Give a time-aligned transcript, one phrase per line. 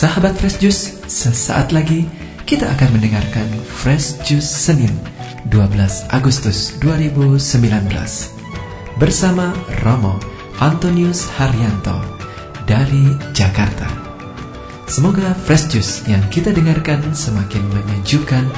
[0.00, 2.08] Sahabat Fresh Juice, sesaat lagi
[2.48, 4.96] kita akan mendengarkan Fresh Juice Senin
[5.52, 5.76] 12
[6.08, 7.36] Agustus 2019
[8.96, 9.52] bersama
[9.84, 10.16] Romo
[10.56, 12.00] Antonius Haryanto
[12.64, 13.92] dari Jakarta.
[14.88, 18.48] Semoga Fresh Juice yang kita dengarkan semakin menyejukkan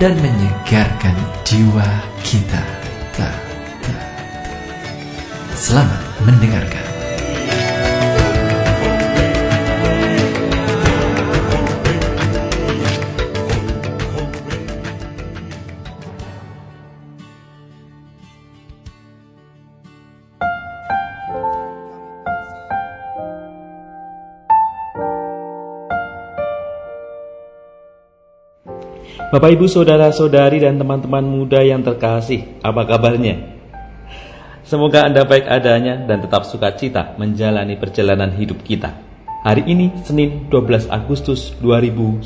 [0.00, 1.84] dan menyegarkan jiwa
[2.24, 2.64] kita.
[3.12, 3.28] Ta,
[3.84, 3.96] ta, ta.
[5.60, 6.85] Selamat mendengarkan.
[29.26, 33.58] Bapak Ibu Saudara-saudari dan teman-teman muda yang terkasih, apa kabarnya?
[34.62, 38.94] Semoga Anda baik adanya dan tetap sukacita menjalani perjalanan hidup kita.
[39.42, 42.22] Hari ini Senin 12 Agustus 2019.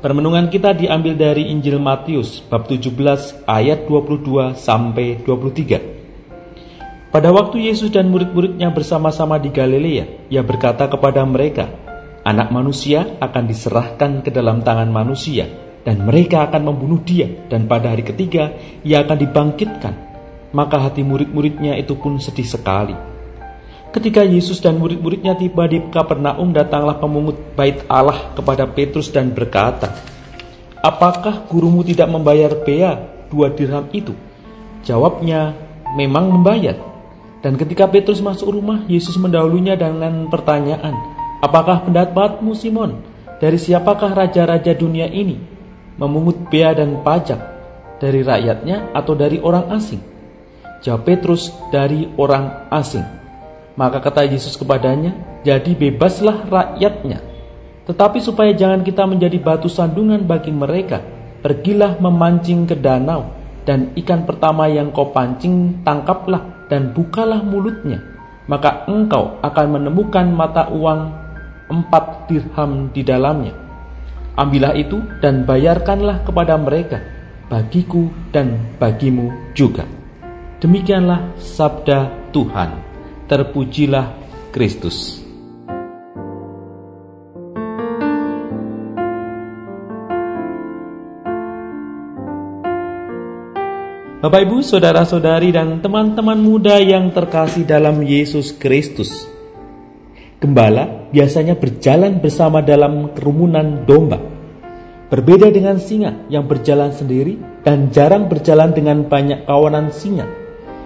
[0.00, 7.12] Permenungan kita diambil dari Injil Matius bab 17 ayat 22 sampai 23.
[7.12, 11.68] Pada waktu Yesus dan murid-muridnya bersama-sama di Galilea, ia berkata kepada mereka,
[12.28, 15.48] Anak manusia akan diserahkan ke dalam tangan manusia,
[15.80, 18.52] dan mereka akan membunuh dia dan pada hari ketiga
[18.84, 19.94] ia akan dibangkitkan.
[20.52, 22.92] Maka hati murid-muridnya itu pun sedih sekali.
[23.88, 29.96] Ketika Yesus dan murid-muridnya tiba di Kapernaum datanglah pemungut bait Allah kepada Petrus dan berkata,
[30.84, 34.12] Apakah gurumu tidak membayar bea dua dirham itu?
[34.84, 35.56] Jawabnya,
[35.96, 36.76] memang membayar.
[37.40, 43.02] Dan ketika Petrus masuk rumah, Yesus mendahulunya dengan pertanyaan, Apakah pendapatmu Simon?
[43.38, 45.58] Dari siapakah raja-raja dunia ini?
[45.98, 47.42] memungut bea dan pajak
[47.98, 50.00] dari rakyatnya atau dari orang asing?
[50.78, 53.02] Jawab Petrus, dari orang asing.
[53.74, 57.18] Maka kata Yesus kepadanya, jadi bebaslah rakyatnya.
[57.90, 61.02] Tetapi supaya jangan kita menjadi batu sandungan bagi mereka,
[61.42, 63.34] pergilah memancing ke danau,
[63.66, 67.98] dan ikan pertama yang kau pancing tangkaplah dan bukalah mulutnya.
[68.46, 71.17] Maka engkau akan menemukan mata uang
[71.68, 73.68] empat dirham di dalamnya
[74.38, 77.02] Ambillah itu dan bayarkanlah kepada mereka,
[77.50, 79.82] bagiku dan bagimu juga.
[80.62, 82.70] Demikianlah sabda Tuhan.
[83.26, 84.14] Terpujilah
[84.54, 85.18] Kristus.
[94.22, 99.37] Bapak Ibu, saudara-saudari dan teman-teman muda yang terkasih dalam Yesus Kristus.
[100.38, 104.22] Gembala biasanya berjalan bersama dalam kerumunan domba.
[105.10, 110.30] Berbeda dengan singa yang berjalan sendiri dan jarang berjalan dengan banyak kawanan singa.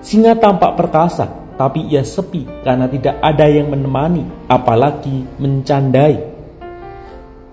[0.00, 1.28] Singa tampak perkasa,
[1.60, 6.24] tapi ia sepi karena tidak ada yang menemani, apalagi mencandai.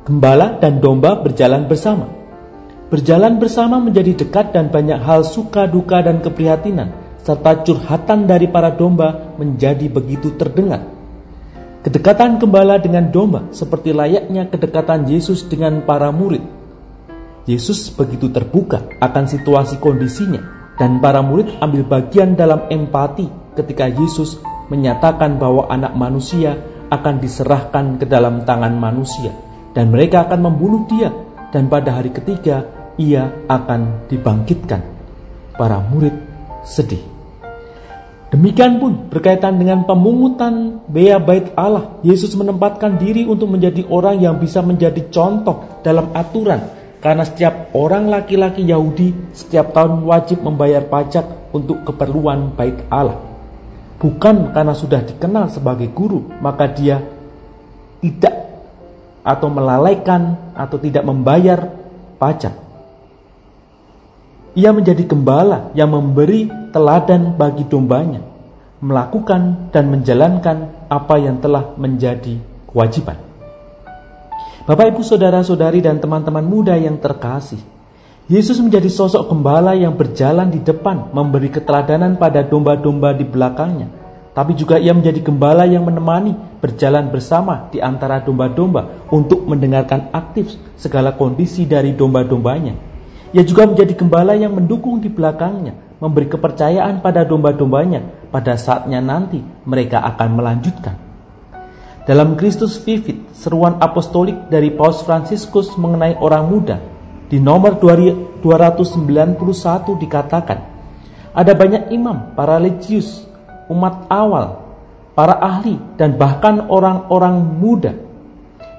[0.08, 2.08] Gembala dan domba berjalan bersama.
[2.88, 8.72] Berjalan bersama menjadi dekat dan banyak hal suka duka dan keprihatinan, serta curhatan dari para
[8.72, 11.01] domba menjadi begitu terdengar.
[11.82, 16.46] Kedekatan gembala dengan domba seperti layaknya kedekatan Yesus dengan para murid.
[17.50, 20.46] Yesus begitu terbuka akan situasi kondisinya
[20.78, 23.26] dan para murid ambil bagian dalam empati
[23.58, 24.38] ketika Yesus
[24.70, 26.54] menyatakan bahwa anak manusia
[26.94, 29.34] akan diserahkan ke dalam tangan manusia
[29.74, 31.10] dan mereka akan membunuh dia
[31.50, 32.62] dan pada hari ketiga
[33.02, 34.86] ia akan dibangkitkan.
[35.58, 36.14] Para murid
[36.62, 37.11] sedih.
[38.32, 44.40] Demikian pun berkaitan dengan pemungutan bea bait Allah, Yesus menempatkan diri untuk menjadi orang yang
[44.40, 46.64] bisa menjadi contoh dalam aturan
[47.04, 53.20] karena setiap orang laki-laki Yahudi setiap tahun wajib membayar pajak untuk keperluan bait Allah.
[54.00, 57.04] Bukan karena sudah dikenal sebagai guru, maka dia
[58.00, 58.36] tidak
[59.28, 61.68] atau melalaikan atau tidak membayar
[62.16, 62.71] pajak.
[64.52, 68.20] Ia menjadi gembala yang memberi teladan bagi dombanya,
[68.84, 72.36] melakukan dan menjalankan apa yang telah menjadi
[72.68, 73.16] kewajiban.
[74.68, 77.64] Bapak, ibu, saudara-saudari, dan teman-teman muda yang terkasih,
[78.28, 83.88] Yesus menjadi sosok gembala yang berjalan di depan, memberi keteladanan pada domba-domba di belakangnya.
[84.36, 90.60] Tapi juga ia menjadi gembala yang menemani, berjalan bersama di antara domba-domba untuk mendengarkan aktif
[90.76, 92.91] segala kondisi dari domba-dombanya
[93.32, 95.72] ia juga menjadi gembala yang mendukung di belakangnya,
[96.04, 98.28] memberi kepercayaan pada domba-dombanya.
[98.32, 100.96] Pada saatnya nanti mereka akan melanjutkan.
[102.04, 106.78] Dalam Kristus Vivit, seruan apostolik dari Paus Fransiskus mengenai orang muda,
[107.32, 108.44] di nomor 291
[110.02, 110.60] dikatakan,
[111.32, 113.24] ada banyak imam, para religius,
[113.72, 114.60] umat awal,
[115.16, 117.96] para ahli, dan bahkan orang-orang muda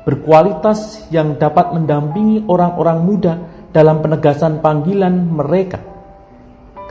[0.03, 3.33] berkualitas yang dapat mendampingi orang-orang muda
[3.73, 5.81] dalam penegasan panggilan mereka.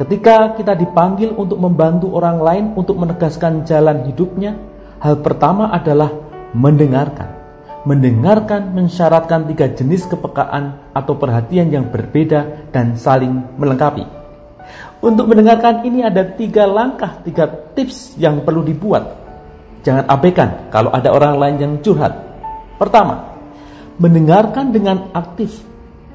[0.01, 4.57] Ketika kita dipanggil untuk membantu orang lain untuk menegaskan jalan hidupnya,
[4.97, 6.09] hal pertama adalah
[6.57, 7.37] mendengarkan.
[7.85, 14.05] Mendengarkan mensyaratkan tiga jenis kepekaan atau perhatian yang berbeda dan saling melengkapi.
[15.01, 19.17] Untuk mendengarkan ini ada tiga langkah, tiga tips yang perlu dibuat.
[19.81, 22.13] Jangan abaikan kalau ada orang lain yang curhat.
[22.77, 23.33] Pertama,
[23.97, 25.70] mendengarkan dengan aktif.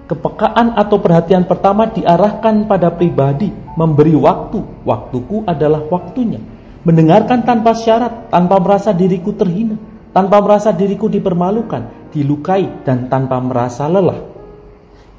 [0.06, 4.86] Kepekaan atau perhatian pertama diarahkan pada pribadi, memberi waktu.
[4.86, 6.38] Waktuku adalah waktunya.
[6.86, 9.74] Mendengarkan tanpa syarat, tanpa merasa diriku terhina
[10.16, 14.16] tanpa merasa diriku dipermalukan, dilukai, dan tanpa merasa lelah.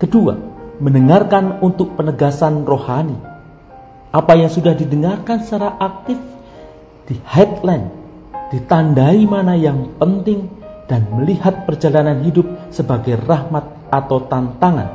[0.01, 0.33] Kedua,
[0.81, 3.13] mendengarkan untuk penegasan rohani.
[4.09, 6.17] Apa yang sudah didengarkan secara aktif
[7.05, 7.93] di headline,
[8.49, 10.49] ditandai mana yang penting
[10.89, 14.89] dan melihat perjalanan hidup sebagai rahmat atau tantangan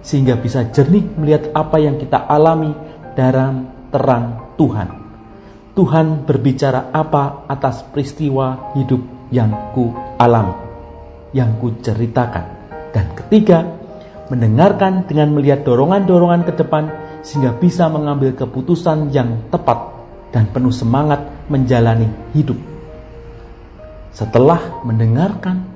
[0.00, 2.72] sehingga bisa jernih melihat apa yang kita alami
[3.12, 4.88] dalam terang Tuhan.
[5.76, 9.00] Tuhan berbicara apa atas peristiwa hidup
[9.30, 10.56] yang ku alami,
[11.30, 12.58] yang ku ceritakan.
[12.90, 13.62] Dan ketiga,
[14.28, 16.84] mendengarkan dengan melihat dorongan-dorongan ke depan
[17.22, 19.94] sehingga bisa mengambil keputusan yang tepat
[20.34, 22.58] dan penuh semangat menjalani hidup.
[24.10, 25.70] Setelah mendengarkan,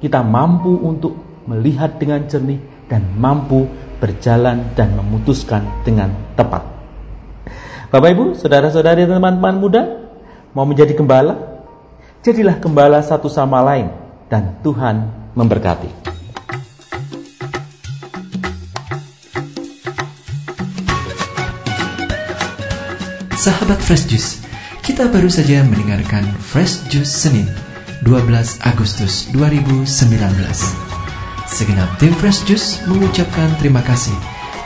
[0.00, 2.60] kita mampu untuk melihat dengan jernih
[2.92, 3.64] dan mampu
[3.98, 6.60] berjalan dan memutuskan dengan tepat.
[7.88, 9.82] Bapak Ibu, saudara-saudari teman-teman muda,
[10.52, 11.64] mau menjadi gembala?
[12.20, 13.88] Jadilah gembala satu sama lain
[14.28, 16.12] dan Tuhan memberkati.
[23.38, 24.30] Sahabat Fresh Juice,
[24.84, 27.48] kita baru saja mendengarkan Fresh Juice Senin
[28.04, 30.87] 12 Agustus 2019.
[31.48, 34.14] Segenap tim Fresh Juice mengucapkan terima kasih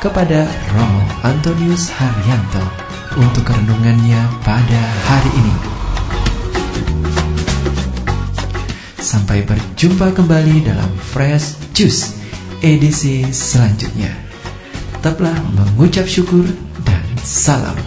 [0.02, 0.44] kepada
[0.74, 2.62] Romo Antonius Haryanto
[3.16, 5.54] untuk renungannya pada hari ini.
[8.98, 12.18] Sampai berjumpa kembali dalam Fresh Juice
[12.60, 14.10] edisi selanjutnya.
[14.98, 16.44] Tetaplah mengucap syukur
[16.82, 17.78] dan salam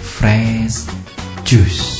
[0.00, 1.00] Fresh Juice.
[1.50, 1.99] Juice.